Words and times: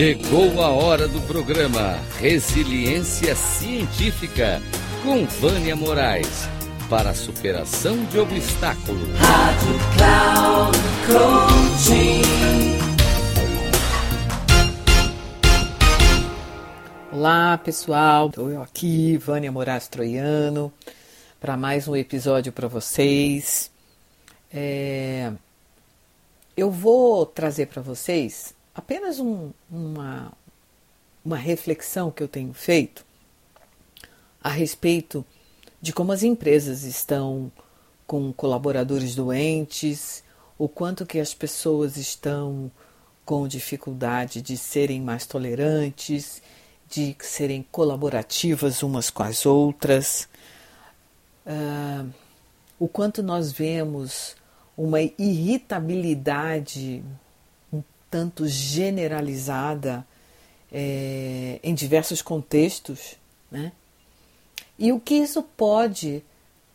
Chegou 0.00 0.62
a 0.62 0.70
hora 0.70 1.06
do 1.06 1.20
programa 1.26 1.98
Resiliência 2.18 3.36
Científica 3.36 4.58
com 5.02 5.26
Vânia 5.26 5.76
Moraes 5.76 6.48
para 6.88 7.10
a 7.10 7.14
superação 7.14 8.02
de 8.06 8.18
obstáculos. 8.18 9.10
Rádio 9.18 9.78
Cloud 9.98 10.78
Coaching. 11.06 12.22
Olá 17.12 17.58
pessoal, 17.58 18.28
estou 18.28 18.50
eu 18.50 18.62
aqui, 18.62 19.18
Vânia 19.18 19.52
Moraes 19.52 19.86
Troiano, 19.86 20.72
para 21.38 21.58
mais 21.58 21.86
um 21.86 21.94
episódio 21.94 22.52
para 22.52 22.68
vocês. 22.68 23.70
É... 24.50 25.30
Eu 26.56 26.70
vou 26.70 27.26
trazer 27.26 27.66
para 27.66 27.82
vocês 27.82 28.58
apenas 28.80 29.20
um, 29.20 29.52
uma, 29.70 30.32
uma 31.22 31.36
reflexão 31.36 32.10
que 32.10 32.22
eu 32.22 32.28
tenho 32.28 32.54
feito 32.54 33.04
a 34.42 34.48
respeito 34.48 35.22
de 35.82 35.92
como 35.92 36.12
as 36.12 36.22
empresas 36.22 36.82
estão 36.82 37.52
com 38.06 38.32
colaboradores 38.32 39.14
doentes, 39.14 40.24
o 40.58 40.66
quanto 40.66 41.04
que 41.04 41.20
as 41.20 41.34
pessoas 41.34 41.98
estão 41.98 42.70
com 43.24 43.46
dificuldade 43.46 44.40
de 44.40 44.56
serem 44.56 45.00
mais 45.00 45.26
tolerantes, 45.26 46.42
de 46.88 47.14
serem 47.20 47.64
colaborativas 47.70 48.82
umas 48.82 49.10
com 49.10 49.22
as 49.22 49.44
outras, 49.44 50.26
uh, 51.46 52.08
o 52.78 52.88
quanto 52.88 53.22
nós 53.22 53.52
vemos 53.52 54.34
uma 54.74 55.02
irritabilidade 55.02 57.04
tanto 58.10 58.46
generalizada 58.46 60.04
é, 60.72 61.60
em 61.62 61.74
diversos 61.74 62.20
contextos, 62.20 63.16
né? 63.50 63.72
E 64.78 64.92
o 64.92 65.00
que 65.00 65.14
isso 65.14 65.42
pode 65.42 66.22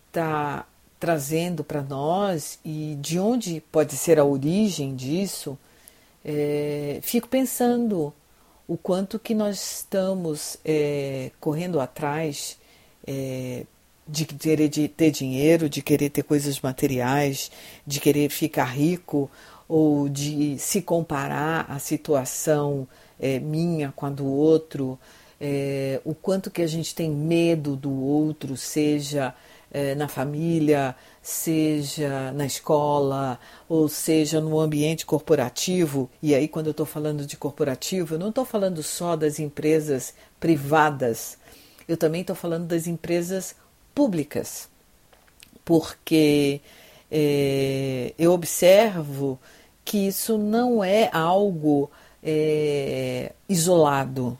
estar 0.08 0.61
tá 0.61 0.67
trazendo 1.00 1.64
para 1.64 1.81
nós 1.81 2.59
e 2.64 2.97
de 3.02 3.19
onde 3.19 3.61
pode 3.72 3.95
ser 3.97 4.19
a 4.19 4.23
origem 4.23 4.95
disso, 4.95 5.58
é, 6.23 7.00
fico 7.02 7.27
pensando 7.27 8.14
o 8.67 8.77
quanto 8.77 9.20
que 9.20 9.33
nós 9.33 9.80
estamos 9.80 10.58
é, 10.66 11.31
correndo 11.39 11.80
atrás 11.80 12.58
é, 13.05 13.66
de 14.08 14.25
querer 14.25 14.70
ter 14.70 15.11
dinheiro, 15.11 15.70
de 15.70 15.81
querer 15.81 16.09
ter 16.09 16.23
coisas 16.23 16.59
materiais, 16.59 17.52
de 17.86 17.99
querer 17.99 18.30
ficar 18.30 18.66
rico 18.66 19.30
ou 19.67 20.08
de 20.08 20.58
se 20.59 20.81
comparar 20.81 21.66
a 21.69 21.80
situação 21.80 22.88
é, 23.19 23.39
minha 23.39 23.91
com 23.95 24.05
a 24.05 24.09
do 24.09 24.25
outro, 24.25 24.99
é, 25.39 25.99
o 26.03 26.13
quanto 26.13 26.52
que 26.52 26.61
a 26.61 26.67
gente 26.67 26.94
tem 26.94 27.09
medo 27.09 27.75
do 27.75 27.91
outro, 27.91 28.55
seja 28.55 29.33
é, 29.71 29.95
na 29.95 30.08
família, 30.08 30.95
seja 31.21 32.31
na 32.31 32.45
escola, 32.45 33.39
ou 33.67 33.89
seja 33.89 34.39
no 34.39 34.59
ambiente 34.59 35.05
corporativo. 35.05 36.09
E 36.21 36.33
aí, 36.33 36.47
quando 36.47 36.67
eu 36.67 36.71
estou 36.71 36.86
falando 36.86 37.25
de 37.25 37.36
corporativo, 37.36 38.16
eu 38.16 38.19
não 38.19 38.30
estou 38.30 38.45
falando 38.45 38.81
só 38.81 39.16
das 39.16 39.39
empresas 39.39 40.13
privadas, 40.39 41.38
eu 41.88 41.97
também 41.97 42.21
estou 42.21 42.36
falando 42.36 42.67
das 42.67 42.88
empresas 42.88 43.55
públicas, 43.93 44.69
porque 45.63 46.61
é, 47.11 48.14
eu 48.17 48.31
observo 48.31 49.39
que 49.84 50.08
isso 50.08 50.38
não 50.38 50.84
é 50.84 51.09
algo 51.14 51.89
é, 52.23 53.34
isolado, 53.48 54.38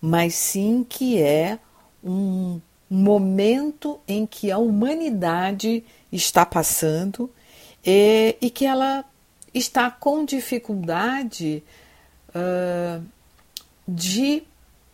mas 0.00 0.34
sim 0.34 0.86
que 0.88 1.20
é 1.20 1.58
um 2.02 2.60
momento 2.88 3.98
em 4.06 4.24
que 4.24 4.50
a 4.50 4.58
humanidade 4.58 5.84
está 6.12 6.46
passando 6.46 7.30
e, 7.84 8.36
e 8.40 8.50
que 8.50 8.64
ela 8.64 9.04
está 9.52 9.90
com 9.90 10.24
dificuldade 10.24 11.62
uh, 12.30 13.04
de 13.86 14.42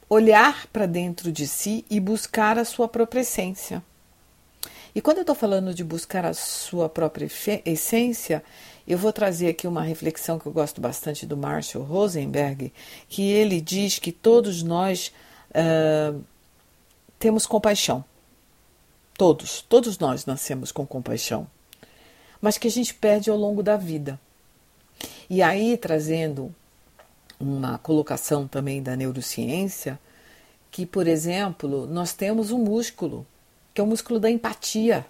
olhar 0.09 0.67
para 0.69 0.87
dentro 0.87 1.31
de 1.31 1.47
si 1.47 1.85
e 1.91 2.01
buscar 2.01 2.59
a 2.59 2.65
sua 2.65 2.89
própria 2.89 3.21
essência. 3.21 3.83
E 4.95 5.01
quando 5.01 5.19
eu 5.19 5.23
estou 5.23 5.37
falando 5.37 5.73
de 5.73 5.85
buscar 5.85 6.25
a 6.25 6.35
sua 6.35 6.89
própria 6.89 7.29
essência, 7.65 8.43
eu 8.87 8.99
vou 8.99 9.13
trazer 9.13 9.49
aqui 9.49 9.67
uma 9.67 9.83
reflexão 9.83 10.39
que 10.39 10.47
eu 10.47 10.53
gosto 10.53 10.81
bastante 10.81 11.25
do 11.25 11.37
Marshall 11.37 11.85
Rosenberg, 11.85 12.73
que 13.09 13.23
ele 13.23 13.61
diz 13.61 13.99
que 13.99 14.11
todos 14.11 14.63
nós 14.63 15.13
uh, 15.51 16.21
temos 17.19 17.47
compaixão. 17.47 18.05
Todos, 19.17 19.63
todos 19.63 19.99
nós 19.99 20.25
nascemos 20.25 20.73
com 20.73 20.87
compaixão, 20.87 21.47
mas 22.41 22.57
que 22.57 22.67
a 22.67 22.71
gente 22.71 22.95
perde 22.95 23.31
ao 23.31 23.37
longo 23.37 23.63
da 23.63 23.77
vida. 23.77 24.19
E 25.29 25.43
aí, 25.43 25.77
trazendo 25.77 26.53
uma 27.39 27.79
colocação 27.79 28.49
também 28.49 28.83
da 28.83 28.97
neurociência, 28.97 30.01
que, 30.71 30.87
por 30.87 31.07
exemplo, 31.07 31.87
nós 31.87 32.13
temos 32.13 32.51
um 32.51 32.59
músculo, 32.59 33.27
que 33.81 33.83
é 33.83 33.85
o 33.85 33.87
músculo 33.87 34.21
da 34.21 34.31
empatia. 34.31 35.07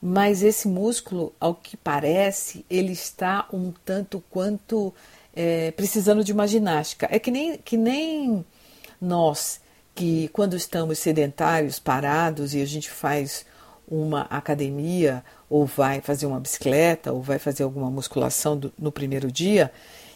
Mas 0.00 0.44
esse 0.44 0.68
músculo, 0.68 1.34
ao 1.40 1.56
que 1.56 1.76
parece, 1.76 2.64
ele 2.70 2.92
está 2.92 3.48
um 3.52 3.72
tanto 3.84 4.22
quanto 4.30 4.94
é, 5.34 5.72
precisando 5.72 6.22
de 6.22 6.32
uma 6.32 6.46
ginástica. 6.46 7.08
É 7.10 7.18
que 7.18 7.32
nem, 7.32 7.58
que 7.58 7.76
nem 7.76 8.44
nós, 9.00 9.60
que 9.92 10.28
quando 10.28 10.56
estamos 10.56 11.00
sedentários, 11.00 11.80
parados, 11.80 12.54
e 12.54 12.62
a 12.62 12.66
gente 12.66 12.88
faz 12.88 13.44
uma 13.88 14.22
academia, 14.22 15.24
ou 15.50 15.66
vai 15.66 16.00
fazer 16.00 16.26
uma 16.26 16.38
bicicleta, 16.38 17.12
ou 17.12 17.22
vai 17.22 17.40
fazer 17.40 17.64
alguma 17.64 17.90
musculação 17.90 18.56
do, 18.56 18.72
no 18.78 18.92
primeiro 18.92 19.32
dia, 19.32 19.72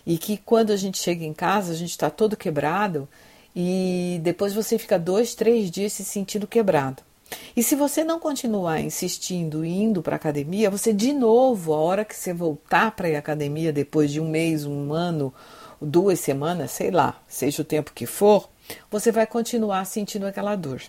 e 0.06 0.16
que 0.16 0.36
quando 0.36 0.70
a 0.70 0.76
gente 0.76 0.98
chega 0.98 1.24
em 1.24 1.34
casa, 1.34 1.72
a 1.72 1.76
gente 1.76 1.90
está 1.90 2.08
todo 2.08 2.36
quebrado, 2.36 3.08
e 3.56 4.20
depois 4.22 4.54
você 4.54 4.78
fica 4.78 4.96
dois, 4.96 5.34
três 5.34 5.72
dias 5.72 5.94
se 5.94 6.04
sentindo 6.04 6.46
quebrado. 6.46 7.07
E 7.54 7.62
se 7.62 7.74
você 7.74 8.04
não 8.04 8.18
continuar 8.18 8.80
insistindo 8.80 9.64
e 9.64 9.70
indo 9.70 10.02
para 10.02 10.14
a 10.14 10.16
academia, 10.16 10.70
você 10.70 10.92
de 10.92 11.12
novo, 11.12 11.74
a 11.74 11.78
hora 11.78 12.04
que 12.04 12.16
você 12.16 12.32
voltar 12.32 12.92
para 12.92 13.08
a 13.08 13.18
academia 13.18 13.72
depois 13.72 14.10
de 14.10 14.20
um 14.20 14.28
mês, 14.28 14.64
um 14.64 14.92
ano, 14.92 15.32
duas 15.80 16.20
semanas, 16.20 16.70
sei 16.70 16.90
lá, 16.90 17.20
seja 17.28 17.62
o 17.62 17.64
tempo 17.64 17.92
que 17.92 18.06
for, 18.06 18.48
você 18.90 19.10
vai 19.12 19.26
continuar 19.26 19.84
sentindo 19.84 20.26
aquela 20.26 20.56
dor. 20.56 20.82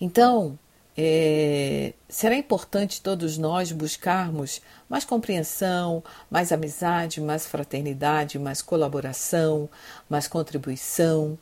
Então, 0.00 0.58
é, 0.96 1.92
será 2.08 2.36
importante 2.36 3.00
todos 3.00 3.38
nós 3.38 3.70
buscarmos 3.70 4.60
mais 4.88 5.04
compreensão, 5.04 6.02
mais 6.30 6.50
amizade, 6.50 7.20
mais 7.20 7.46
fraternidade, 7.46 8.38
mais 8.38 8.60
colaboração, 8.60 9.68
mais 10.08 10.26
contribuição. 10.26 11.38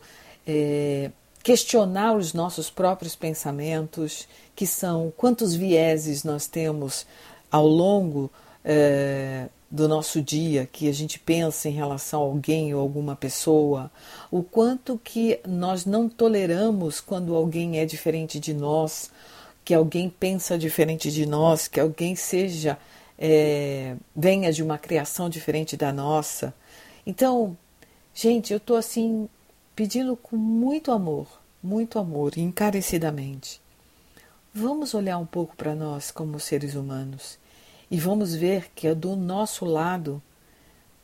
É, 0.47 1.11
questionar 1.47 2.17
os 2.17 2.35
nossos 2.35 2.69
próprios 2.69 3.15
pensamentos, 3.15 4.27
que 4.57 4.67
são 4.67 5.13
quantos 5.17 5.55
vieses 5.55 6.25
nós 6.25 6.49
temos 6.49 7.07
ao 7.49 7.69
longo 7.69 8.29
é, 8.65 9.47
do 9.71 9.87
nosso 9.87 10.21
dia 10.21 10.67
que 10.67 10.89
a 10.89 10.93
gente 10.93 11.21
pensa 11.21 11.69
em 11.69 11.73
relação 11.73 12.21
a 12.21 12.25
alguém 12.25 12.75
ou 12.75 12.81
alguma 12.81 13.15
pessoa, 13.15 13.93
o 14.29 14.43
quanto 14.43 14.99
que 14.99 15.39
nós 15.47 15.87
não 15.87 16.09
toleramos 16.09 17.01
quando 17.01 17.37
alguém 17.37 17.79
é 17.79 17.85
diferente 17.87 18.41
de 18.41 18.53
nós, 18.53 19.09
que 19.65 19.73
alguém 19.73 20.11
pensa 20.11 20.59
diferente 20.59 21.13
de 21.13 21.27
nós, 21.27 21.69
que 21.69 21.79
alguém 21.79 22.17
seja 22.17 22.77
é, 23.17 23.95
venha 24.17 24.53
de 24.53 24.65
uma 24.65 24.79
criação 24.79 25.31
diferente 25.31 25.77
da 25.77 25.93
nossa. 25.93 26.53
Então, 27.07 27.57
gente, 28.13 28.53
eu 28.53 28.57
estou 28.57 28.77
assim 28.77 29.29
pedindo 29.77 30.17
com 30.17 30.37
muito 30.39 30.91
amor, 30.91 31.27
muito 31.67 31.99
amor, 31.99 32.39
encarecidamente. 32.39 33.61
Vamos 34.55 34.95
olhar 34.95 35.19
um 35.19 35.27
pouco 35.27 35.57
para 35.57 35.75
nós 35.75 36.13
como 36.13 36.39
seres 36.39 36.77
humanos 36.77 37.39
e 37.91 37.99
vamos 37.99 38.35
ver 38.35 38.71
que 38.73 38.95
do 38.95 39.17
nosso 39.17 39.65
lado 39.65 40.23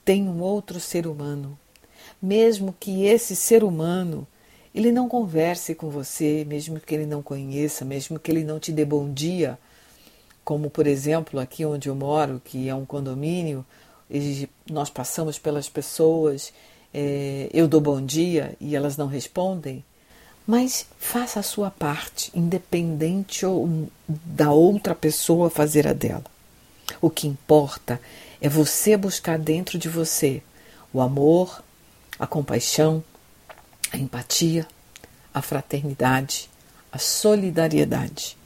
tem 0.04 0.28
um 0.28 0.40
outro 0.40 0.78
ser 0.78 1.06
humano. 1.06 1.58
Mesmo 2.20 2.74
que 2.78 3.04
esse 3.04 3.34
ser 3.34 3.64
humano 3.64 4.26
ele 4.72 4.92
não 4.92 5.08
converse 5.08 5.74
com 5.74 5.90
você, 5.90 6.44
mesmo 6.46 6.78
que 6.78 6.94
ele 6.94 7.06
não 7.06 7.22
conheça, 7.22 7.84
mesmo 7.84 8.18
que 8.18 8.30
ele 8.30 8.44
não 8.44 8.60
te 8.60 8.70
dê 8.70 8.84
bom 8.84 9.12
dia, 9.12 9.58
como 10.44 10.70
por 10.70 10.86
exemplo 10.86 11.40
aqui 11.40 11.64
onde 11.66 11.88
eu 11.88 11.94
moro, 11.94 12.40
que 12.42 12.68
é 12.68 12.74
um 12.74 12.86
condomínio, 12.86 13.66
nós 14.70 14.88
passamos 14.88 15.38
pelas 15.38 15.68
pessoas 15.68 16.52
é, 16.94 17.48
eu 17.52 17.66
dou 17.66 17.80
bom 17.80 18.00
dia 18.00 18.54
e 18.60 18.76
elas 18.76 18.96
não 18.96 19.08
respondem, 19.08 19.84
mas 20.46 20.86
faça 20.98 21.40
a 21.40 21.42
sua 21.42 21.70
parte, 21.70 22.30
independente 22.34 23.44
da 24.08 24.50
outra 24.50 24.94
pessoa 24.94 25.50
fazer 25.50 25.86
a 25.86 25.92
dela. 25.92 26.24
O 27.00 27.08
que 27.08 27.26
importa 27.26 28.00
é 28.40 28.48
você 28.48 28.96
buscar 28.96 29.38
dentro 29.38 29.78
de 29.78 29.88
você 29.88 30.42
o 30.92 31.00
amor, 31.00 31.62
a 32.18 32.26
compaixão, 32.26 33.02
a 33.92 33.96
empatia, 33.96 34.66
a 35.32 35.40
fraternidade, 35.40 36.50
a 36.90 36.98
solidariedade. 36.98 38.36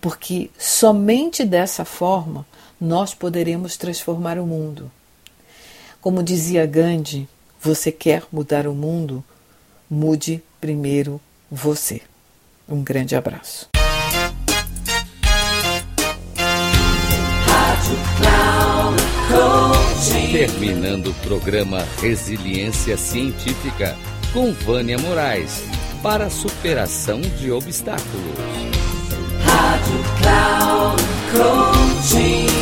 Porque 0.00 0.50
somente 0.58 1.44
dessa 1.44 1.84
forma 1.84 2.46
nós 2.80 3.14
poderemos 3.14 3.76
transformar 3.76 4.38
o 4.38 4.46
mundo. 4.46 4.90
Como 6.00 6.22
dizia 6.22 6.66
Gandhi, 6.66 7.28
você 7.60 7.90
quer 7.90 8.24
mudar 8.30 8.66
o 8.66 8.74
mundo? 8.74 9.24
Mude 9.88 10.42
primeiro 10.62 11.20
você. 11.50 12.00
Um 12.68 12.84
grande 12.84 13.16
abraço. 13.16 13.68
Terminando 20.30 21.08
o 21.08 21.14
programa 21.14 21.84
Resiliência 22.00 22.96
Científica 22.96 23.96
com 24.32 24.52
Vânia 24.52 24.96
Moraes 24.98 25.64
para 26.00 26.26
a 26.26 26.30
superação 26.30 27.20
de 27.20 27.50
obstáculos. 27.50 28.22
Rádio 29.44 29.98
Cloud 30.22 31.02
Coaching. 31.32 32.61